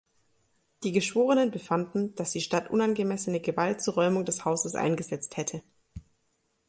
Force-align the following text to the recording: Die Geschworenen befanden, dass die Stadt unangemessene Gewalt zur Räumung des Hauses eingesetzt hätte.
Die 0.83 0.93
Geschworenen 0.93 1.51
befanden, 1.51 2.15
dass 2.15 2.31
die 2.31 2.41
Stadt 2.41 2.71
unangemessene 2.71 3.39
Gewalt 3.39 3.83
zur 3.83 3.93
Räumung 3.93 4.25
des 4.25 4.45
Hauses 4.45 4.73
eingesetzt 4.73 5.37
hätte. 5.37 5.61